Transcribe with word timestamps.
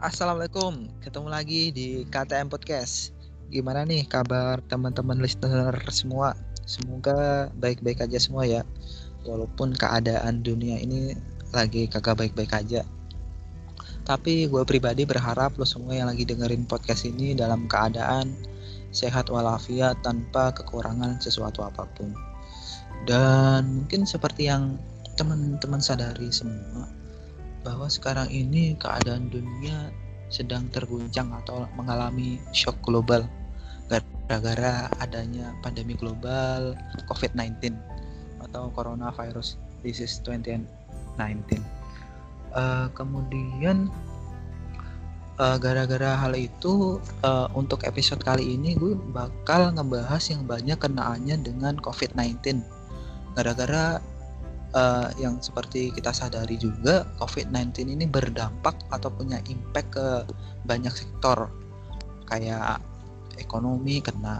Assalamualaikum, 0.00 0.88
ketemu 1.04 1.28
lagi 1.28 1.62
di 1.76 2.08
KTM 2.08 2.48
Podcast. 2.48 3.12
Gimana 3.52 3.84
nih 3.84 4.08
kabar 4.08 4.64
teman-teman 4.64 5.20
listener 5.20 5.76
semua? 5.92 6.32
Semoga 6.64 7.52
baik-baik 7.60 8.00
aja 8.08 8.16
semua 8.16 8.48
ya. 8.48 8.64
Walaupun 9.28 9.76
keadaan 9.76 10.40
dunia 10.40 10.80
ini 10.80 11.12
lagi 11.52 11.84
kagak 11.84 12.16
baik-baik 12.16 12.48
aja. 12.48 12.80
Tapi 14.08 14.48
gue 14.48 14.64
pribadi 14.64 15.04
berharap 15.04 15.60
lo 15.60 15.68
semua 15.68 15.92
yang 15.92 16.08
lagi 16.08 16.24
dengerin 16.24 16.64
podcast 16.64 17.04
ini 17.04 17.36
dalam 17.36 17.68
keadaan 17.68 18.32
sehat 18.96 19.28
walafiat 19.28 20.00
tanpa 20.00 20.56
kekurangan 20.56 21.20
sesuatu 21.20 21.60
apa 21.60 21.84
pun. 21.92 22.16
Dan 23.04 23.84
mungkin 23.84 24.08
seperti 24.08 24.48
yang 24.48 24.80
teman-teman 25.20 25.84
sadari 25.84 26.32
semua, 26.32 26.88
bahwa 27.60 27.84
sekarang 27.92 28.32
ini 28.32 28.72
keadaan 28.80 29.28
dunia 29.28 29.92
sedang 30.32 30.64
terguncang 30.72 31.28
atau 31.44 31.68
mengalami 31.76 32.40
shock 32.56 32.80
global 32.80 33.28
gara-gara 33.90 34.86
adanya 35.02 35.52
pandemi 35.60 35.98
global 35.98 36.72
COVID-19 37.10 37.74
atau 38.48 38.72
coronavirus 38.72 39.60
disease 39.84 40.22
2019. 40.24 40.64
Uh, 42.50 42.86
kemudian 42.96 43.90
uh, 45.36 45.58
gara-gara 45.58 46.14
hal 46.14 46.38
itu 46.38 47.02
uh, 47.26 47.50
untuk 47.58 47.82
episode 47.82 48.22
kali 48.22 48.54
ini 48.54 48.78
gue 48.78 48.94
bakal 49.10 49.74
ngebahas 49.74 50.22
yang 50.30 50.46
banyak 50.46 50.78
kenaannya 50.78 51.36
dengan 51.42 51.74
COVID-19. 51.82 52.62
Gara-gara 53.34 53.98
uh, 54.74 55.08
yang 55.18 55.38
seperti 55.42 55.90
kita 55.94 56.14
sadari 56.14 56.56
juga 56.58 57.06
COVID-19 57.18 57.94
ini 57.94 58.04
berdampak 58.06 58.76
atau 58.90 59.10
punya 59.10 59.42
impact 59.46 59.88
ke 59.94 60.06
banyak 60.66 60.92
sektor. 60.92 61.50
Kayak 62.30 62.78
ekonomi 63.40 63.98
kena 63.98 64.38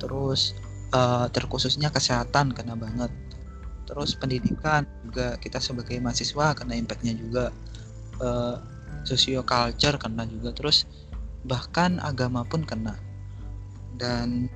terus 0.00 0.56
uh, 0.92 1.28
terkhususnya 1.32 1.92
kesehatan 1.92 2.52
kena 2.56 2.76
banget. 2.76 3.12
Terus 3.88 4.12
pendidikan 4.16 4.84
juga 5.04 5.40
kita 5.40 5.60
sebagai 5.60 5.96
mahasiswa 6.00 6.52
kena 6.56 6.76
impactnya 6.76 7.16
juga. 7.16 7.52
Uh, 8.18 8.58
sosio 9.06 9.46
culture 9.46 9.94
kena 9.96 10.26
juga 10.26 10.50
terus 10.52 10.84
bahkan 11.46 11.96
agama 12.02 12.44
pun 12.44 12.64
kena. 12.64 12.96
Dan 13.98 14.52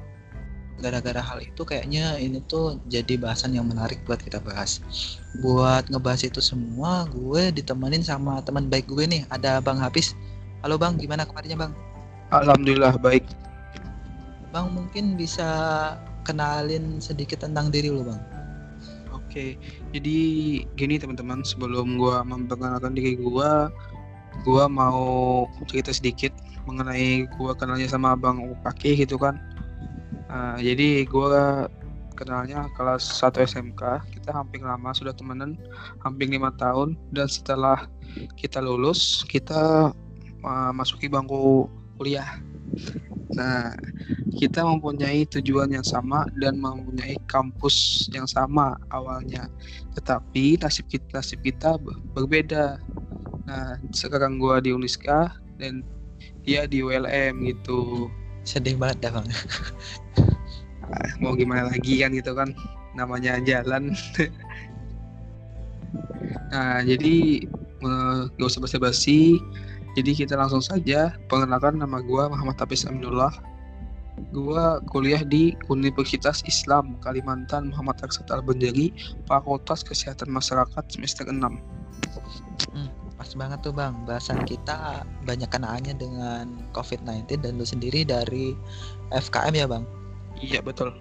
gara-gara 0.83 1.23
hal 1.23 1.39
itu 1.39 1.63
kayaknya 1.63 2.19
ini 2.19 2.43
tuh 2.51 2.83
jadi 2.91 3.15
bahasan 3.15 3.55
yang 3.55 3.71
menarik 3.71 4.03
buat 4.03 4.19
kita 4.19 4.43
bahas. 4.43 4.83
Buat 5.39 5.87
ngebahas 5.87 6.27
itu 6.27 6.43
semua, 6.43 7.07
gue 7.07 7.55
ditemenin 7.55 8.03
sama 8.03 8.43
teman 8.43 8.67
baik 8.67 8.91
gue 8.91 9.07
nih, 9.07 9.23
ada 9.31 9.63
Bang 9.63 9.79
Hafiz. 9.79 10.19
Halo 10.67 10.75
Bang, 10.75 10.99
gimana 10.99 11.23
kabarnya 11.23 11.55
Bang? 11.55 11.73
Alhamdulillah 12.35 12.99
baik. 12.99 13.23
Bang 14.51 14.75
mungkin 14.75 15.15
bisa 15.15 15.49
kenalin 16.27 16.99
sedikit 16.99 17.47
tentang 17.47 17.71
diri 17.71 17.89
lu 17.89 18.03
Bang. 18.03 18.21
Oke, 19.15 19.57
jadi 19.97 20.19
gini 20.77 20.99
teman-teman, 20.99 21.41
sebelum 21.47 21.97
gue 21.97 22.17
memperkenalkan 22.27 22.93
diri 22.93 23.17
gue, 23.17 23.51
gue 24.45 24.65
mau 24.67 25.47
cerita 25.71 25.95
sedikit 25.95 26.35
mengenai 26.67 27.27
gue 27.27 27.53
kenalnya 27.59 27.87
sama 27.87 28.15
Bang 28.19 28.39
Upaki 28.43 28.95
gitu 28.95 29.19
kan 29.19 29.52
Uh, 30.33 30.57
jadi 30.57 31.05
gue 31.05 31.45
kenalnya 32.17 32.73
kelas 32.73 33.05
1 33.21 33.45
SMK 33.45 33.83
kita 34.17 34.31
hampir 34.33 34.65
lama 34.65 34.97
sudah 34.97 35.13
temenan 35.13 35.61
hampir 36.01 36.33
lima 36.33 36.49
tahun. 36.57 36.97
Dan 37.13 37.29
setelah 37.29 37.85
kita 38.41 38.65
lulus 38.65 39.29
kita 39.29 39.93
uh, 40.41 40.71
masuki 40.73 41.13
bangku 41.13 41.69
kuliah. 42.01 42.41
Nah 43.37 43.77
kita 44.33 44.65
mempunyai 44.65 45.29
tujuan 45.29 45.73
yang 45.73 45.85
sama 45.85 46.25
dan 46.41 46.57
mempunyai 46.57 47.21
kampus 47.29 48.09
yang 48.13 48.25
sama 48.25 48.81
awalnya. 48.89 49.53
Tetapi 49.93 50.61
nasib 50.65 50.89
kita 50.89 51.21
nasib 51.21 51.45
kita 51.45 51.77
berbeda. 52.17 52.81
Nah 53.45 53.77
sekarang 53.93 54.41
gue 54.41 54.57
di 54.65 54.71
Uniska 54.73 55.37
dan 55.61 55.85
dia 56.43 56.65
di 56.65 56.81
ULM 56.81 57.45
gitu 57.45 58.09
sedih 58.43 58.75
banget 58.75 59.09
dah 59.09 59.13
bang 59.15 59.27
mau 61.23 61.33
gimana 61.39 61.71
lagi 61.71 62.03
kan 62.03 62.11
gitu 62.13 62.35
kan 62.35 62.53
namanya 62.97 63.41
jalan. 63.43 63.93
Nah 66.53 66.81
jadi 66.85 67.45
uh, 67.85 68.29
gak 68.37 68.49
usah 68.49 68.61
basa-basi. 68.65 69.41
Jadi 69.93 70.25
kita 70.25 70.37
langsung 70.37 70.65
saja 70.65 71.13
perkenalkan 71.29 71.77
nama 71.77 72.01
gue 72.01 72.23
Muhammad 72.33 72.57
Hafiz 72.57 72.89
Aminullah. 72.89 73.33
Gue 74.33 74.65
kuliah 74.89 75.21
di 75.25 75.53
Universitas 75.69 76.41
Islam 76.49 76.97
Kalimantan 77.05 77.73
Muhammad 77.73 78.01
Aksat 78.01 78.29
Al 78.33 78.41
Benjari 78.45 78.93
Fakultas 79.29 79.85
Kesehatan 79.85 80.33
Masyarakat 80.33 80.85
semester 80.89 81.29
6 81.29 81.37
hmm, 81.37 81.57
pas 83.33 83.49
banget 83.49 83.65
tuh 83.65 83.73
bang 83.73 83.97
bahasan 84.05 84.45
kita 84.45 85.09
banyak 85.25 85.49
kenaannya 85.49 85.97
dengan 85.97 86.53
COVID-19 86.77 87.41
dan 87.41 87.57
lu 87.57 87.65
sendiri 87.65 88.05
dari 88.05 88.53
FKM 89.09 89.57
ya 89.57 89.65
bang 89.65 89.89
Iya 90.43 90.61
betul. 90.61 90.93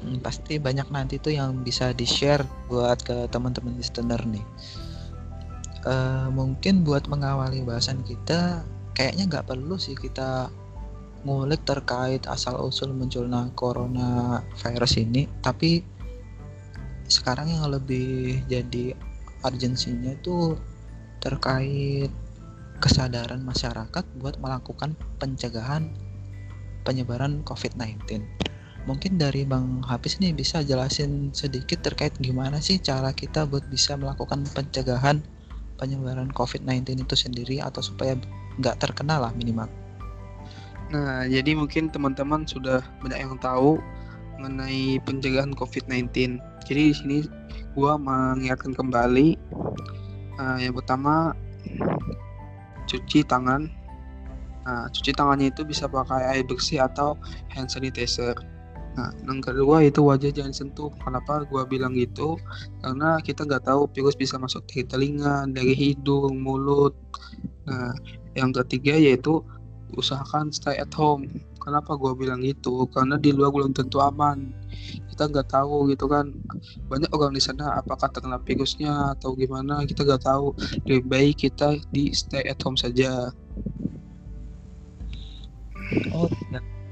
Hmm, 0.00 0.22
pasti 0.22 0.62
banyak 0.62 0.88
nanti 0.94 1.18
tuh 1.18 1.34
yang 1.34 1.60
bisa 1.66 1.90
di 1.90 2.06
share 2.06 2.46
buat 2.70 3.02
ke 3.02 3.26
teman-teman 3.34 3.74
listener 3.74 4.22
nih. 4.28 4.46
Uh, 5.86 6.30
mungkin 6.30 6.86
buat 6.86 7.10
mengawali 7.10 7.66
bahasan 7.66 8.02
kita, 8.06 8.62
kayaknya 8.94 9.26
nggak 9.26 9.50
perlu 9.50 9.74
sih 9.74 9.98
kita 9.98 10.50
ngulik 11.26 11.62
terkait 11.66 12.22
asal 12.30 12.56
usul 12.62 12.94
munculnya 12.94 13.50
corona 13.58 14.40
virus 14.62 14.94
ini, 14.96 15.26
tapi 15.42 15.82
sekarang 17.10 17.50
yang 17.50 17.66
lebih 17.70 18.42
jadi 18.46 18.94
urgensinya 19.42 20.14
itu 20.14 20.54
terkait 21.26 22.10
kesadaran 22.78 23.42
masyarakat 23.42 24.04
buat 24.22 24.38
melakukan 24.38 24.94
pencegahan 25.18 25.90
penyebaran 26.86 27.42
COVID-19 27.42 28.22
mungkin 28.86 29.18
dari 29.18 29.42
Bang 29.42 29.82
Hafiz 29.82 30.22
nih 30.22 30.30
bisa 30.30 30.62
jelasin 30.62 31.34
sedikit 31.34 31.82
terkait 31.82 32.14
gimana 32.22 32.62
sih 32.62 32.78
cara 32.78 33.10
kita 33.10 33.42
buat 33.42 33.66
bisa 33.66 33.98
melakukan 33.98 34.46
pencegahan 34.54 35.18
penyebaran 35.76 36.30
COVID-19 36.32 37.02
itu 37.02 37.16
sendiri 37.18 37.58
atau 37.60 37.82
supaya 37.82 38.14
nggak 38.62 38.80
terkena 38.80 39.20
lah 39.20 39.34
minimal. 39.36 39.68
Nah, 40.94 41.26
jadi 41.26 41.58
mungkin 41.58 41.90
teman-teman 41.90 42.46
sudah 42.46 42.80
banyak 43.02 43.18
yang 43.26 43.36
tahu 43.42 43.82
mengenai 44.38 45.02
pencegahan 45.02 45.52
COVID-19. 45.52 46.38
Jadi 46.66 46.80
di 46.80 46.94
sini 46.94 47.18
gua 47.74 47.98
mengingatkan 47.98 48.72
kembali 48.72 49.36
uh, 50.40 50.58
yang 50.60 50.74
pertama 50.76 51.34
cuci 52.86 53.26
tangan. 53.26 53.68
Nah, 54.66 54.90
cuci 54.90 55.14
tangannya 55.14 55.54
itu 55.54 55.62
bisa 55.62 55.86
pakai 55.86 56.38
air 56.38 56.44
bersih 56.46 56.82
atau 56.82 57.14
hand 57.54 57.70
sanitizer. 57.70 58.34
Nah, 58.96 59.12
yang 59.28 59.44
kedua 59.44 59.84
itu 59.84 60.00
wajah 60.02 60.32
jangan 60.32 60.56
sentuh. 60.56 60.90
Kenapa 61.04 61.44
gua 61.46 61.68
bilang 61.68 61.94
gitu? 61.94 62.40
Karena 62.80 63.20
kita 63.22 63.44
nggak 63.44 63.68
tahu 63.68 63.86
virus 63.92 64.16
bisa 64.16 64.40
masuk 64.40 64.64
dari 64.66 64.82
telinga, 64.88 65.46
dari 65.52 65.76
hidung, 65.76 66.40
mulut. 66.42 66.96
Nah, 67.68 67.94
yang 68.34 68.50
ketiga 68.56 68.96
yaitu 68.96 69.44
usahakan 69.94 70.50
stay 70.50 70.74
at 70.80 70.90
home. 70.96 71.28
Kenapa 71.66 71.98
gua 71.98 72.14
bilang 72.14 72.46
gitu? 72.46 72.86
Karena 72.94 73.18
di 73.18 73.34
luar 73.34 73.50
belum 73.50 73.74
tentu 73.74 73.98
aman. 73.98 74.54
Kita 75.10 75.26
nggak 75.26 75.50
tahu 75.50 75.90
gitu 75.90 76.06
kan. 76.06 76.30
Banyak 76.86 77.10
orang 77.10 77.34
di 77.34 77.42
sana 77.42 77.82
apakah 77.82 78.06
terkena 78.06 78.38
virusnya 78.38 79.18
atau 79.18 79.34
gimana 79.34 79.82
kita 79.82 80.06
nggak 80.06 80.22
tahu. 80.22 80.54
Lebih 80.86 81.04
baik 81.10 81.34
kita 81.42 81.74
di 81.90 82.14
stay 82.14 82.46
at 82.46 82.62
home 82.62 82.78
saja. 82.78 83.34
Oh, 86.14 86.30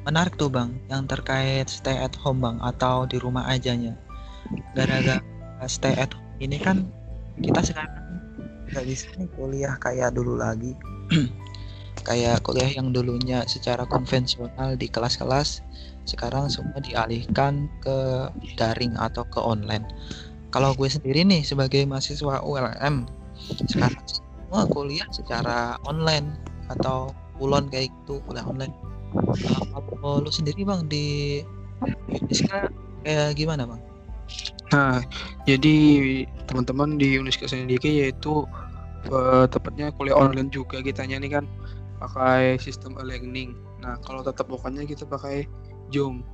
menarik 0.04 0.36
tuh 0.36 0.52
bang 0.52 0.76
yang 0.92 1.08
terkait 1.08 1.66
stay 1.72 1.96
at 1.96 2.12
home 2.20 2.44
bang 2.44 2.60
atau 2.60 3.08
di 3.08 3.16
rumah 3.16 3.48
ajanya 3.48 3.96
gara-gara 4.76 5.18
stay 5.64 5.96
at 5.96 6.12
home 6.12 6.36
ini 6.44 6.60
kan 6.60 6.84
kita 7.40 7.72
sekarang 7.72 8.20
nggak 8.68 8.84
bisa 8.84 9.08
kuliah 9.32 9.74
kayak 9.80 10.12
dulu 10.12 10.36
lagi 10.36 10.76
kayak 12.04 12.44
kuliah 12.44 12.68
yang 12.68 12.92
dulunya 12.92 13.42
secara 13.48 13.88
konvensional 13.88 14.76
di 14.76 14.86
kelas-kelas 14.92 15.64
sekarang 16.04 16.52
semua 16.52 16.76
dialihkan 16.84 17.66
ke 17.80 18.28
daring 18.60 18.92
atau 19.00 19.24
ke 19.32 19.40
online. 19.40 19.88
Kalau 20.52 20.76
gue 20.76 20.86
sendiri 20.86 21.24
nih 21.24 21.42
sebagai 21.42 21.82
mahasiswa 21.88 22.44
ULM 22.44 23.08
sekarang 23.72 24.04
semua 24.06 24.68
kuliah 24.70 25.08
secara 25.10 25.80
online 25.88 26.36
atau 26.70 27.10
ulon 27.40 27.66
kayak 27.72 27.90
gitu 27.90 28.20
kuliah 28.28 28.44
online. 28.44 28.72
Kalau 29.72 30.20
lu 30.20 30.30
sendiri 30.30 30.62
bang 30.62 30.86
di 30.86 31.40
Indonesia 32.12 32.68
kayak 33.02 33.34
gimana 33.34 33.64
bang? 33.64 33.80
Nah, 34.72 34.98
jadi 35.46 35.76
teman-teman 36.50 36.98
di 36.98 37.20
Unisca 37.20 37.46
sendiri 37.46 38.04
yaitu 38.04 38.44
uh, 39.12 39.44
tepatnya 39.48 39.92
kuliah 39.94 40.16
online 40.16 40.48
juga 40.50 40.80
kitanya 40.80 41.20
nih 41.20 41.40
kan 41.40 41.44
pakai 42.00 42.56
sistem 42.58 42.98
e-learning. 42.98 43.54
Nah, 43.82 44.00
kalau 44.02 44.24
tetap 44.24 44.48
bukannya 44.48 44.88
kita 44.88 45.04
pakai 45.04 45.46
Zoom. 45.92 46.24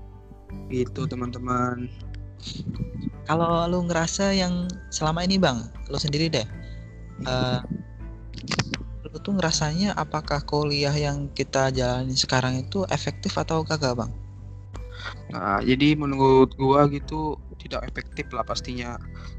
Gitu, 0.70 1.06
teman-teman. 1.06 1.86
Kalau 3.28 3.68
lu 3.70 3.86
ngerasa 3.86 4.34
yang 4.34 4.66
selama 4.90 5.22
ini, 5.22 5.38
Bang, 5.38 5.70
lu 5.86 5.98
sendiri 6.00 6.26
deh. 6.26 6.46
Uh, 7.26 7.60
lu 9.06 9.18
tuh 9.20 9.34
ngerasanya 9.34 9.94
apakah 9.98 10.42
kuliah 10.46 10.94
yang 10.94 11.30
kita 11.34 11.70
jalani 11.74 12.14
sekarang 12.14 12.62
itu 12.62 12.82
efektif 12.90 13.36
atau 13.38 13.62
kagak, 13.62 13.98
Bang? 13.98 14.10
Nah, 15.30 15.62
jadi 15.62 15.94
menurut 15.94 16.52
gua 16.58 16.90
gitu 16.90 17.38
tidak 17.60 17.86
efektif 17.92 18.26
lah 18.34 18.42
pastinya. 18.42 18.96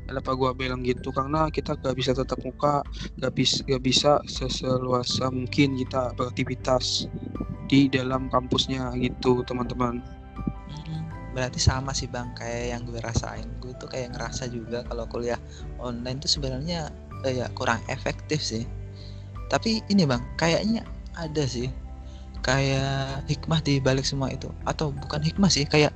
Kenapa 0.08 0.36
gua 0.38 0.52
bilang 0.56 0.86
gitu? 0.86 1.12
Karena 1.12 1.52
kita 1.52 1.76
gak 1.80 1.96
bisa 1.98 2.12
tetap 2.16 2.40
muka, 2.44 2.86
gak 3.20 3.34
bisa 3.36 3.64
gak 3.68 3.84
bisa 3.84 4.12
seseluasa 4.28 5.28
mungkin 5.34 5.76
kita 5.76 6.16
beraktivitas 6.16 7.10
di 7.68 7.88
dalam 7.88 8.28
kampusnya 8.32 8.92
gitu, 9.00 9.44
teman-teman. 9.48 10.04
Hmm, 10.72 11.04
berarti 11.32 11.60
sama 11.60 11.96
sih 11.96 12.08
bang, 12.08 12.32
kayak 12.36 12.78
yang 12.78 12.82
gue 12.88 13.00
rasain. 13.00 13.48
Gue 13.64 13.72
tuh 13.80 13.88
kayak 13.88 14.16
ngerasa 14.16 14.52
juga 14.52 14.84
kalau 14.88 15.08
kuliah 15.08 15.40
online 15.80 16.20
tuh 16.20 16.32
sebenarnya 16.32 16.92
eh, 17.24 17.44
ya 17.44 17.48
kurang 17.56 17.80
efektif 17.88 18.44
sih. 18.44 18.68
Tapi 19.48 19.84
ini 19.92 20.08
bang, 20.08 20.24
kayaknya 20.40 20.84
ada 21.16 21.44
sih 21.44 21.68
kayak 22.42 23.26
hikmah 23.30 23.62
di 23.62 23.78
balik 23.82 24.06
semua 24.06 24.30
itu. 24.34 24.50
Atau 24.66 24.94
bukan 24.94 25.22
hikmah 25.22 25.50
sih 25.50 25.66
kayak 25.66 25.94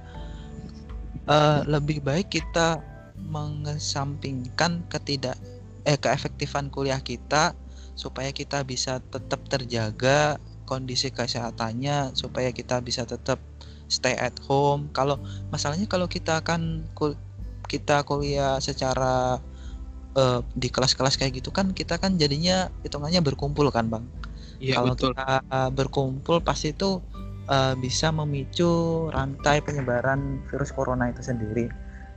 uh, 1.30 1.66
lebih 1.66 2.02
baik 2.02 2.34
kita 2.34 2.82
mengesampingkan 3.16 4.86
ketidak 4.92 5.40
eh 5.86 5.98
keefektifan 5.98 6.74
kuliah 6.74 6.98
kita 7.02 7.54
supaya 7.94 8.34
kita 8.34 8.66
bisa 8.66 9.00
tetap 9.14 9.42
terjaga 9.48 10.42
kondisi 10.66 11.14
kesehatannya 11.14 12.18
supaya 12.18 12.50
kita 12.50 12.82
bisa 12.82 13.06
tetap 13.06 13.38
stay 13.86 14.18
at 14.18 14.34
home. 14.50 14.90
Kalau 14.92 15.22
masalahnya 15.54 15.86
kalau 15.86 16.10
kita 16.10 16.42
akan 16.42 16.90
kul 16.98 17.14
kita 17.66 18.06
kuliah 18.06 18.58
secara 18.62 19.42
uh, 20.16 20.40
di 20.56 20.68
kelas-kelas 20.72 21.20
kayak 21.20 21.44
gitu 21.44 21.50
kan 21.52 21.74
kita 21.76 22.00
kan 22.00 22.16
jadinya 22.18 22.72
hitungannya 22.82 23.22
berkumpul 23.22 23.68
kan 23.70 23.90
bang 23.92 24.06
Iya, 24.60 24.80
Kalau 24.80 24.94
betul. 24.96 25.12
kita 25.12 25.32
berkumpul 25.76 26.38
pasti 26.40 26.72
itu 26.72 27.04
uh, 27.50 27.74
bisa 27.78 28.10
memicu 28.10 29.08
rantai 29.14 29.62
penyebaran 29.62 30.42
virus 30.50 30.74
corona 30.74 31.10
itu 31.10 31.22
sendiri. 31.22 31.70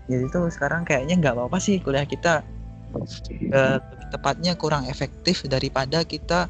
Jadi 0.08 0.24
itu 0.24 0.40
sekarang 0.48 0.88
kayaknya 0.88 1.20
nggak 1.20 1.34
apa-apa 1.36 1.58
sih 1.60 1.76
kuliah 1.84 2.08
kita 2.08 2.40
uh, 3.52 3.78
tepatnya 4.08 4.56
kurang 4.56 4.88
efektif 4.88 5.44
daripada 5.44 6.00
kita 6.04 6.48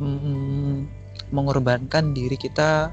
mm, 0.00 0.88
mengorbankan 1.28 2.16
diri 2.16 2.40
kita 2.40 2.88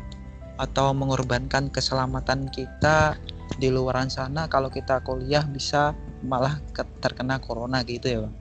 atau 0.56 0.92
mengorbankan 0.92 1.72
keselamatan 1.72 2.48
kita 2.52 3.16
di 3.56 3.72
luaran 3.72 4.12
sana 4.12 4.52
kalau 4.52 4.68
kita 4.68 5.00
kuliah 5.04 5.44
bisa 5.48 5.96
malah 6.26 6.60
terkena 7.00 7.40
corona 7.40 7.84
gitu 7.88 8.08
ya 8.08 8.20
bang. 8.28 8.36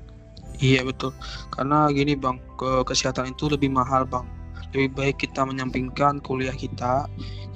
Iya 0.62 0.86
betul. 0.86 1.10
Karena 1.50 1.90
gini 1.90 2.14
bang, 2.14 2.38
ke 2.58 2.86
kesehatan 2.86 3.34
itu 3.34 3.50
lebih 3.50 3.70
mahal 3.74 4.06
bang. 4.06 4.26
Lebih 4.74 4.90
baik 4.94 5.16
kita 5.22 5.46
menyampingkan 5.46 6.18
kuliah 6.22 6.54
kita, 6.54 7.06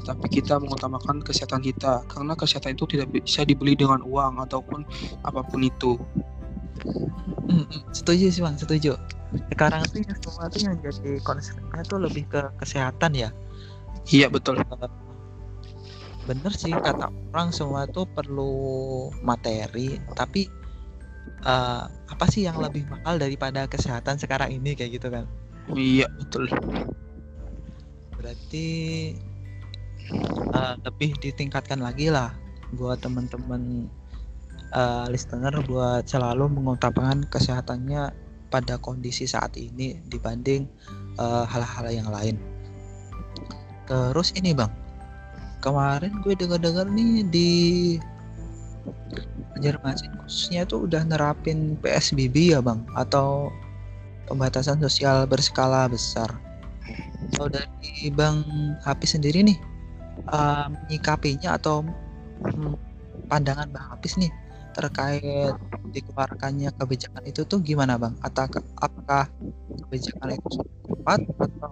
tapi 0.06 0.26
kita 0.30 0.58
mengutamakan 0.58 1.22
kesehatan 1.22 1.62
kita. 1.62 2.02
Karena 2.10 2.34
kesehatan 2.34 2.74
itu 2.74 2.86
tidak 2.90 3.14
bisa 3.14 3.42
dibeli 3.46 3.78
dengan 3.78 4.02
uang 4.02 4.42
ataupun 4.42 4.82
apa 5.22 5.42
pun 5.46 5.60
itu. 5.62 5.98
Hmm, 7.48 7.66
setuju 7.90 8.30
sih 8.30 8.42
bang, 8.42 8.54
setuju. 8.58 8.94
Sekarang 9.52 9.84
tuh 9.90 10.00
yang 10.00 10.18
semua 10.24 10.46
tuh 10.48 10.60
yang 10.64 10.76
jadi 10.80 11.20
konsepnya 11.20 11.82
tuh 11.84 11.98
lebih 12.00 12.24
ke 12.30 12.40
kesehatan 12.62 13.12
ya. 13.14 13.30
Iya 14.08 14.32
betul. 14.32 14.56
Bener 16.24 16.52
sih 16.52 16.72
kata 16.72 17.08
orang 17.32 17.50
semua 17.52 17.88
tuh 17.88 18.04
perlu 18.08 19.08
materi, 19.24 20.00
tapi 20.16 20.48
uh, 21.44 21.86
apa 21.88 22.24
sih 22.30 22.46
yang 22.46 22.58
lebih 22.58 22.84
mahal 22.88 23.20
daripada 23.20 23.68
kesehatan 23.68 24.18
sekarang 24.18 24.54
ini 24.54 24.74
kayak 24.74 25.00
gitu 25.00 25.08
kan? 25.12 25.24
Iya 25.72 26.08
betul. 26.16 26.48
Berarti 28.16 28.68
uh, 30.56 30.74
lebih 30.82 31.14
ditingkatkan 31.20 31.80
lagi 31.80 32.08
lah 32.08 32.32
buat 32.74 33.00
teman-teman 33.00 33.88
uh, 34.72 35.06
listener 35.08 35.54
buat 35.64 36.04
selalu 36.08 36.48
mengutamakan 36.52 37.24
kesehatannya 37.28 38.12
pada 38.48 38.80
kondisi 38.80 39.28
saat 39.28 39.52
ini 39.60 40.00
dibanding 40.08 40.64
hal-hal 41.20 41.86
uh, 41.86 41.92
yang 41.92 42.08
lain. 42.08 42.40
Terus 43.88 44.32
ini 44.36 44.52
bang. 44.52 44.70
Kemarin 45.58 46.22
gue 46.22 46.38
dengar-dengar 46.38 46.86
nih 46.86 47.26
di 47.26 47.50
Banjarmasin 49.58 50.14
khususnya 50.22 50.62
itu 50.62 50.86
udah 50.86 51.02
nerapin 51.02 51.74
PSBB 51.82 52.54
ya 52.54 52.62
bang 52.62 52.78
atau 52.94 53.50
pembatasan 54.30 54.78
sosial 54.78 55.26
berskala 55.26 55.90
besar. 55.90 56.30
Kalau 57.34 57.50
dari 57.50 58.06
bang 58.14 58.46
Hafiz 58.86 59.18
sendiri 59.18 59.42
nih 59.42 59.58
uh, 60.30 60.70
menyikapinya 60.70 61.58
atau 61.58 61.82
um, 62.46 62.78
pandangan 63.26 63.66
bang 63.74 63.86
Hafiz 63.90 64.14
nih 64.14 64.30
terkait 64.78 65.58
dikeluarkannya 65.90 66.70
kebijakan 66.78 67.26
itu 67.26 67.42
tuh 67.42 67.58
gimana 67.58 67.98
bang? 67.98 68.14
Atau 68.22 68.46
apakah 68.78 69.26
kebijakan 69.74 70.38
itu 70.38 70.62
tepat 70.86 71.20
atau 71.34 71.70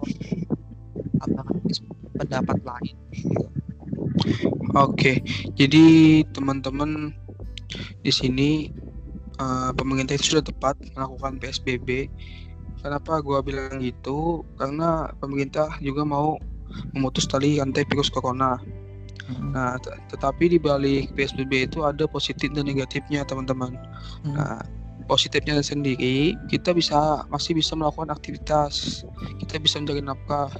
apakah 1.23 1.55
pendapat 2.19 2.57
lain? 2.67 2.95
Gitu? 3.15 3.47
Oke, 4.75 5.23
jadi 5.55 5.85
teman-teman 6.35 7.15
di 8.01 8.11
sini 8.11 8.71
uh, 9.41 9.71
pemerintah 9.73 10.15
itu 10.15 10.37
sudah 10.37 10.45
tepat 10.45 10.75
melakukan 10.95 11.39
PSBB. 11.41 12.09
Kenapa 12.81 13.19
gue 13.25 13.39
bilang 13.41 13.81
gitu? 13.81 14.45
Karena 14.61 15.09
pemerintah 15.17 15.67
juga 15.81 16.05
mau 16.05 16.37
memutus 16.93 17.25
tali 17.25 17.57
rantai 17.57 17.83
virus 17.89 18.11
corona. 18.11 18.61
Hmm. 19.27 19.51
Nah, 19.51 19.75
tetapi 20.07 20.55
di 20.55 20.59
balik 20.61 21.11
PSBB 21.17 21.67
itu 21.67 21.83
ada 21.83 22.07
positif 22.07 22.47
dan 22.55 22.69
negatifnya, 22.69 23.27
teman-teman. 23.27 23.75
Hmm. 24.23 24.35
Nah, 24.37 24.63
positifnya 25.07 25.59
sendiri 25.63 26.35
kita 26.51 26.75
bisa 26.75 27.23
masih 27.31 27.55
bisa 27.57 27.75
melakukan 27.75 28.11
aktivitas, 28.11 29.03
kita 29.43 29.59
bisa 29.59 29.79
mencari 29.83 30.03
nafkah. 30.03 30.51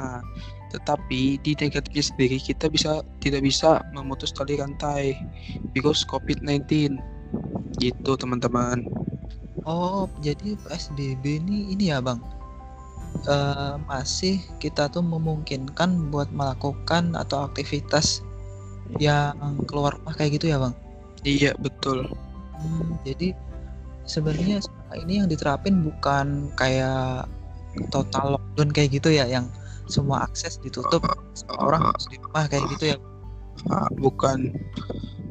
Nah, 0.00 0.24
tetapi 0.72 1.40
di 1.40 1.52
negatifnya 1.56 2.04
sendiri 2.04 2.36
kita 2.40 2.68
bisa 2.68 3.00
tidak 3.24 3.44
bisa 3.44 3.80
memutus 3.96 4.30
tali 4.32 4.60
rantai 4.60 5.16
virus 5.72 6.04
COVID-19 6.08 6.96
gitu 7.80 8.10
teman-teman. 8.16 8.84
Oh 9.64 10.08
jadi 10.24 10.56
PSBB 10.64 11.44
ini 11.44 11.72
ini 11.72 11.92
ya 11.92 12.00
bang? 12.00 12.20
Uh, 13.24 13.80
masih 13.88 14.36
kita 14.60 14.92
tuh 14.92 15.00
memungkinkan 15.00 16.12
buat 16.12 16.28
melakukan 16.28 17.16
atau 17.16 17.48
aktivitas 17.48 18.20
yang 19.00 19.36
keluar 19.68 19.96
rumah 19.96 20.16
kayak 20.16 20.40
gitu 20.40 20.52
ya 20.52 20.60
bang? 20.60 20.74
Iya 21.24 21.52
betul. 21.60 22.08
Hmm, 22.58 22.96
jadi 23.04 23.32
sebenarnya 24.08 24.64
ini 25.04 25.20
yang 25.20 25.28
diterapin 25.28 25.84
bukan 25.84 26.48
kayak 26.56 27.28
total 27.92 28.40
lockdown 28.40 28.70
kayak 28.72 28.96
gitu 28.96 29.12
ya 29.12 29.28
yang 29.28 29.46
semua 29.88 30.28
akses 30.28 30.60
ditutup 30.60 31.02
orang 31.56 31.92
harus 31.92 32.06
di 32.12 32.16
rumah 32.20 32.44
kayak 32.46 32.64
gitu 32.76 32.84
ya. 32.94 32.98
ah, 33.72 33.88
bukan. 33.98 34.54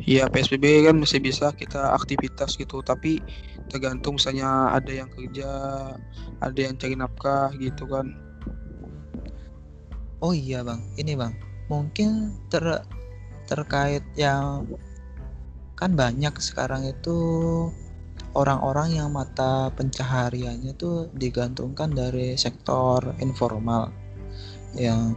Ya 0.07 0.27
PSBB 0.31 0.87
kan 0.87 0.95
masih 0.99 1.19
bisa 1.19 1.51
kita 1.51 1.91
aktivitas 1.95 2.55
gitu 2.55 2.79
tapi 2.79 3.19
tergantung 3.67 4.15
misalnya 4.15 4.71
ada 4.71 4.91
yang 4.91 5.11
kerja 5.11 5.49
ada 6.39 6.59
yang 6.59 6.75
cari 6.79 6.95
nafkah 6.95 7.51
gitu 7.59 7.85
kan. 7.87 8.15
Oh 10.23 10.33
iya 10.33 10.63
bang. 10.63 10.81
Ini 10.97 11.13
bang. 11.13 11.33
Mungkin 11.67 12.33
ter 12.47 12.63
terkait 13.47 14.03
yang 14.15 14.67
kan 15.77 15.93
banyak 15.93 16.33
sekarang 16.41 16.89
itu 16.89 17.17
orang-orang 18.33 18.97
yang 18.97 19.09
mata 19.13 19.69
pencahariannya 19.77 20.73
tuh 20.73 21.09
digantungkan 21.13 21.93
dari 21.93 22.33
sektor 22.33 23.01
informal 23.21 23.93
yang 24.75 25.15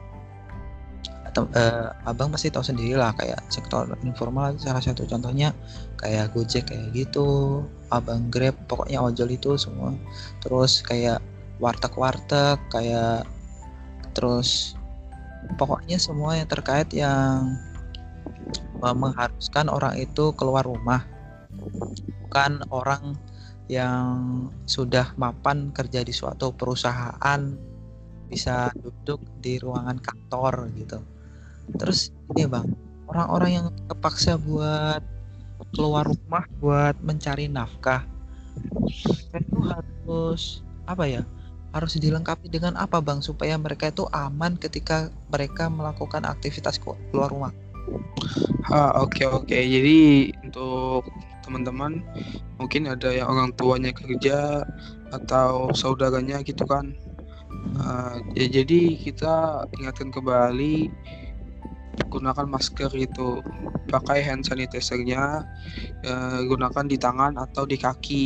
uh, 1.38 1.88
abang 2.06 2.34
pasti 2.34 2.50
tahu 2.50 2.64
sendiri 2.64 2.98
lah 2.98 3.14
kayak 3.14 3.38
sektor 3.52 3.86
informal 4.02 4.54
salah 4.58 4.82
satu 4.82 5.06
contohnya 5.06 5.54
kayak 6.00 6.32
Gojek 6.34 6.70
kayak 6.70 6.90
gitu 6.94 7.60
abang 7.92 8.30
Grab 8.32 8.56
pokoknya 8.66 9.02
ojol 9.02 9.34
itu 9.34 9.54
semua. 9.58 9.94
Terus 10.42 10.80
kayak 10.82 11.20
warteg-warteg 11.60 12.58
kayak 12.72 13.28
terus 14.16 14.74
pokoknya 15.60 16.00
semua 16.00 16.38
yang 16.38 16.48
terkait 16.48 16.88
yang 16.94 17.58
mengharuskan 18.80 19.68
orang 19.68 19.98
itu 20.00 20.32
keluar 20.34 20.64
rumah. 20.64 21.04
Bukan 22.26 22.64
orang 22.72 23.18
yang 23.70 24.50
sudah 24.66 25.14
mapan 25.14 25.70
kerja 25.70 26.02
di 26.02 26.10
suatu 26.10 26.50
perusahaan 26.50 27.69
bisa 28.30 28.70
duduk 28.78 29.18
di 29.42 29.58
ruangan 29.58 29.98
kantor 29.98 30.70
gitu. 30.78 31.02
Terus 31.76 32.14
ini 32.32 32.46
bang 32.46 32.66
orang-orang 33.10 33.50
yang 33.50 33.66
terpaksa 33.90 34.38
buat 34.38 35.02
keluar 35.74 36.06
rumah 36.06 36.46
buat 36.62 36.94
mencari 37.02 37.50
nafkah 37.50 38.06
itu 39.34 39.58
harus 39.60 40.62
apa 40.86 41.04
ya 41.06 41.22
harus 41.70 41.94
dilengkapi 41.98 42.50
dengan 42.50 42.74
apa 42.74 42.98
bang 42.98 43.22
supaya 43.22 43.54
mereka 43.54 43.90
itu 43.90 44.06
aman 44.10 44.58
ketika 44.58 45.10
mereka 45.30 45.70
melakukan 45.70 46.26
aktivitas 46.26 46.82
keluar 46.82 47.30
rumah? 47.30 47.54
Oke 48.98 49.22
okay, 49.22 49.26
oke. 49.26 49.46
Okay. 49.46 49.62
jadi 49.70 49.98
untuk 50.46 51.06
teman-teman 51.46 52.02
mungkin 52.58 52.90
ada 52.90 53.10
yang 53.10 53.30
orang 53.30 53.50
tuanya 53.54 53.94
kerja 53.94 54.66
atau 55.10 55.70
saudaranya 55.74 56.42
gitu 56.46 56.62
kan 56.66 56.94
uh, 57.80 58.16
ya 58.36 58.46
jadi 58.60 58.96
kita 58.96 59.66
ingatkan 59.78 60.10
kembali 60.12 60.90
gunakan 62.10 62.46
masker 62.48 62.90
itu 62.96 63.38
pakai 63.90 64.22
hand 64.24 64.46
sanitizernya 64.46 65.46
uh, 66.06 66.38
gunakan 66.46 66.84
di 66.86 66.96
tangan 66.98 67.38
atau 67.38 67.66
di 67.66 67.76
kaki 67.78 68.24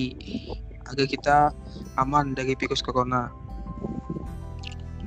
agar 0.84 1.06
kita 1.08 1.36
aman 1.96 2.36
dari 2.36 2.52
virus 2.56 2.84
corona. 2.84 3.32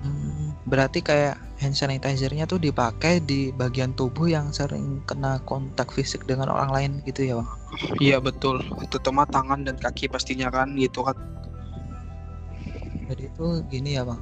Hmm, 0.02 0.58
berarti 0.66 1.06
kayak 1.06 1.38
hand 1.58 1.78
sanitizernya 1.78 2.46
tuh 2.46 2.62
dipakai 2.62 3.22
di 3.22 3.50
bagian 3.54 3.94
tubuh 3.94 4.30
yang 4.30 4.54
sering 4.54 5.02
kena 5.06 5.42
kontak 5.46 5.90
fisik 5.94 6.26
dengan 6.26 6.54
orang 6.54 6.70
lain 6.74 6.92
gitu 7.06 7.26
ya 7.26 7.34
bang? 7.42 7.50
Iya 8.02 8.18
betul, 8.22 8.62
terutama 8.90 9.26
tangan 9.30 9.66
dan 9.66 9.78
kaki 9.78 10.10
pastinya 10.10 10.50
kan 10.50 10.74
gitu 10.78 11.06
kan. 11.06 11.18
Jadi 13.08 13.24
itu 13.32 13.46
gini 13.72 13.96
ya 13.96 14.04
bang, 14.04 14.22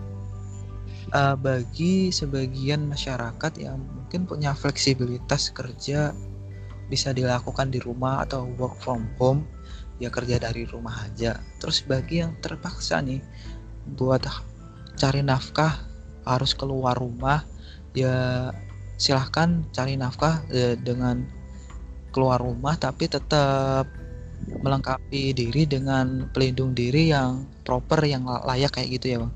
uh, 1.14 1.36
bagi 1.38 2.10
sebagian 2.14 2.86
masyarakat 2.86 3.54
yang 3.58 3.82
mungkin 3.82 4.30
punya 4.30 4.54
fleksibilitas 4.54 5.50
kerja 5.54 6.14
bisa 6.86 7.10
dilakukan 7.10 7.74
di 7.74 7.82
rumah 7.82 8.22
atau 8.22 8.46
work 8.62 8.78
from 8.78 9.10
home 9.18 9.42
ya 9.98 10.14
kerja 10.14 10.38
dari 10.38 10.70
rumah 10.70 10.94
aja. 11.06 11.42
Terus 11.58 11.82
bagi 11.82 12.22
yang 12.22 12.38
terpaksa 12.40 13.02
nih 13.02 13.22
buat 13.98 14.26
cari 14.96 15.22
nafkah 15.26 15.82
harus 16.26 16.58
keluar 16.58 16.98
rumah 16.98 17.46
ya 17.94 18.50
silahkan 18.98 19.62
cari 19.76 20.00
nafkah 20.00 20.42
ya, 20.50 20.74
dengan 20.80 21.26
keluar 22.16 22.40
rumah 22.40 22.80
tapi 22.80 23.12
tetap 23.12 23.86
melengkapi 24.62 25.34
diri 25.34 25.66
dengan 25.66 26.30
pelindung 26.32 26.74
diri 26.74 27.14
yang 27.14 27.46
proper 27.66 28.02
yang 28.06 28.26
layak 28.26 28.74
kayak 28.74 28.90
gitu 29.00 29.06
ya 29.06 29.18
bang? 29.22 29.34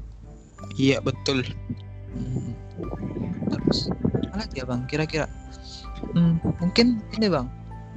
Iya 0.78 0.98
betul. 1.02 1.46
Hmm. 2.10 2.58
terus 3.50 3.92
apa 4.30 4.46
lagi 4.46 4.56
ya 4.62 4.66
bang 4.66 4.82
kira-kira? 4.90 5.28
Hmm, 6.16 6.40
mungkin 6.58 7.04
ini 7.20 7.28
bang 7.28 7.48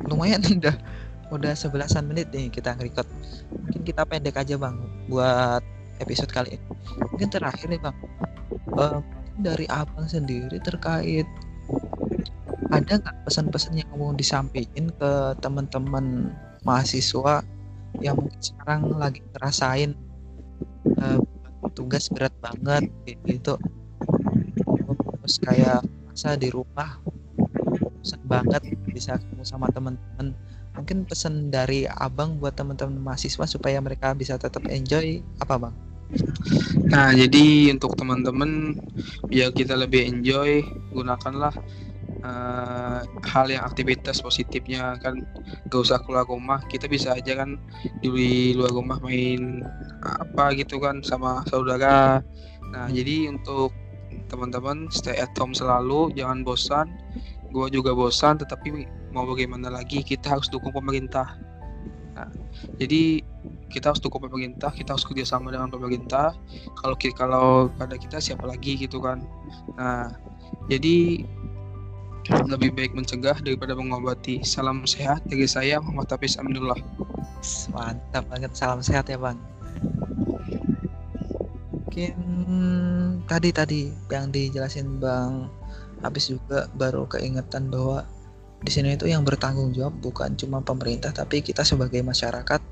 lumayan 0.09 0.43
udah 0.59 0.77
udah 1.33 1.53
sebelasan 1.57 2.09
menit 2.09 2.29
nih 2.35 2.53
kita 2.53 2.77
ngerecord. 2.77 3.09
Mungkin 3.53 3.83
kita 3.87 4.03
pendek 4.05 4.37
aja 4.37 4.55
bang 4.61 4.77
buat 5.09 5.65
episode 6.03 6.29
kali 6.29 6.59
ini. 6.59 6.65
Mungkin 7.13 7.29
terakhir 7.33 7.67
nih 7.73 7.81
bang 7.81 7.97
uh, 8.77 9.01
dari 9.41 9.65
abang 9.73 10.05
sendiri 10.05 10.61
terkait 10.61 11.25
ada 12.73 12.93
nggak 12.97 13.17
pesan-pesan 13.29 13.85
yang 13.85 13.91
mau 13.97 14.17
disampaikan 14.17 14.89
ke 14.97 15.11
teman-teman 15.45 16.33
mahasiswa 16.63 17.43
yang 18.01 18.17
mungkin 18.17 18.41
sekarang 18.41 18.97
lagi 18.97 19.21
ngerasain 19.37 19.93
uh, 20.99 21.19
tugas 21.77 22.09
berat 22.11 22.33
banget 22.41 22.89
gitu 23.27 23.57
terus 25.23 25.37
kayak 25.39 25.81
masa 26.09 26.35
di 26.35 26.51
rumah 26.51 26.99
bosan 28.03 28.23
banget 28.27 28.63
bisa 28.91 29.15
ketemu 29.17 29.45
sama 29.47 29.71
teman-teman 29.71 30.35
mungkin 30.75 31.05
pesan 31.05 31.53
dari 31.53 31.85
abang 31.87 32.41
buat 32.41 32.57
teman-teman 32.57 32.99
mahasiswa 32.99 33.45
supaya 33.45 33.79
mereka 33.79 34.17
bisa 34.17 34.41
tetap 34.41 34.65
enjoy 34.67 35.21
apa 35.39 35.69
bang? 35.69 35.75
Nah 36.89 37.13
jadi 37.13 37.73
untuk 37.73 37.97
teman-teman 37.97 38.77
biar 39.29 39.53
kita 39.53 39.77
lebih 39.77 40.09
enjoy 40.09 40.65
gunakanlah 40.93 41.53
uh, 42.23 43.03
hal 43.27 43.47
yang 43.51 43.63
aktivitas 43.67 44.23
positifnya 44.23 44.97
kan 45.03 45.23
gak 45.69 45.83
usah 45.83 46.01
keluar 46.07 46.27
rumah. 46.27 46.63
Kita 46.67 46.87
bisa 46.87 47.19
aja 47.19 47.39
kan 47.39 47.59
di 48.01 48.55
luar 48.55 48.73
rumah 48.73 48.99
main 49.03 49.63
apa 50.03 50.55
gitu 50.57 50.79
kan 50.83 51.03
sama 51.05 51.43
saudara. 51.51 52.23
Nah 52.73 52.87
jadi 52.89 53.31
untuk 53.31 53.75
teman-teman 54.33 54.89
stay 54.89 55.17
at 55.21 55.33
home 55.37 55.53
selalu 55.53 56.15
jangan 56.17 56.43
bosan. 56.47 56.89
Gue 57.53 57.69
juga 57.69 57.93
bosan 57.93 58.41
tetapi 58.41 58.89
mau 59.13 59.29
bagaimana 59.29 59.69
lagi 59.69 60.01
kita 60.01 60.39
harus 60.39 60.49
dukung 60.49 60.73
pemerintah. 60.73 61.37
Nah, 62.13 62.29
jadi 62.77 63.25
kita 63.73 63.93
harus 63.93 64.01
dukung 64.05 64.25
pemerintah 64.29 64.69
kita 64.73 64.97
harus 64.97 65.05
kerjasama 65.05 65.53
dengan 65.53 65.69
pemerintah. 65.69 66.37
Kalau 66.81 66.97
kalau 67.17 67.47
pada 67.77 67.97
kita 67.97 68.21
siapa 68.21 68.45
lagi 68.49 68.77
gitu 68.81 69.01
kan. 69.01 69.25
Nah 69.77 70.13
jadi 70.69 71.25
lebih 72.31 72.71
baik 72.71 72.93
mencegah 72.95 73.35
daripada 73.43 73.75
mengobati. 73.75 74.47
Salam 74.47 74.87
sehat 74.87 75.27
dari 75.27 75.47
saya 75.51 75.83
Muhammad 75.83 76.15
Hafiz 76.15 76.39
Aminullah 76.39 76.79
mantap 77.75 78.23
banget. 78.31 78.55
Salam 78.55 78.79
sehat 78.79 79.11
ya 79.11 79.19
bang. 79.19 79.39
Mungkin 81.75 82.15
tadi 83.27 83.51
tadi 83.51 83.83
yang 84.13 84.31
dijelasin 84.31 85.03
bang 85.03 85.51
habis 86.03 86.31
juga 86.31 86.71
baru 86.79 87.11
keingetan 87.11 87.71
bahwa 87.71 88.07
di 88.63 88.71
sini 88.71 88.95
itu 88.95 89.11
yang 89.11 89.27
bertanggung 89.27 89.75
jawab 89.75 89.99
bukan 89.99 90.39
cuma 90.39 90.63
pemerintah 90.63 91.11
tapi 91.11 91.43
kita 91.43 91.67
sebagai 91.67 91.99
masyarakat 92.07 92.63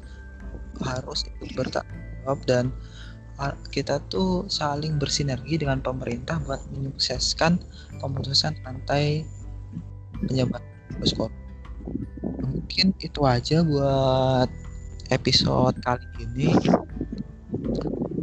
harus 0.79 1.27
ikut 1.27 1.51
bertanggung 1.59 2.07
jawab 2.23 2.39
dan 2.47 2.65
kita 3.73 3.99
tuh 4.13 4.45
saling 4.53 5.01
bersinergi 5.01 5.57
dengan 5.57 5.81
pemerintah 5.81 6.37
buat 6.45 6.61
menyukseskan 6.77 7.57
pemutusan 7.99 8.53
rantai 8.63 9.25
penyebaran 10.27 10.65
virus 10.97 11.13
corona. 11.15 11.39
Mungkin 12.45 12.93
itu 13.01 13.21
aja 13.25 13.65
buat 13.65 14.49
episode 15.11 15.77
kali 15.85 16.07
ini. 16.23 16.55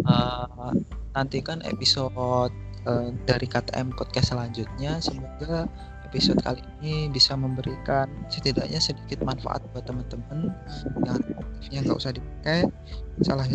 Uh, 0.08 0.72
nantikan 1.12 1.60
episode 1.68 2.54
uh, 2.88 3.10
dari 3.28 3.46
KTM 3.50 3.92
podcast 3.96 4.32
selanjutnya. 4.32 5.04
Semoga 5.04 5.68
episode 6.08 6.40
kali 6.40 6.64
ini 6.80 7.12
bisa 7.12 7.36
memberikan 7.36 8.08
setidaknya 8.32 8.80
sedikit 8.80 9.20
manfaat 9.28 9.60
buat 9.76 9.84
teman-teman 9.84 10.56
yang 11.70 11.84
nggak 11.84 12.00
usah 12.00 12.16
dipakai. 12.16 12.72
Salah 13.28 13.46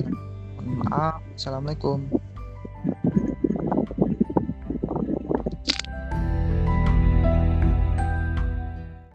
maaf. 0.61 1.18
Assalamualaikum. 1.34 2.22